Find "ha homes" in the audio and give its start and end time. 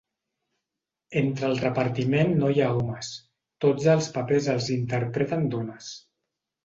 2.63-3.11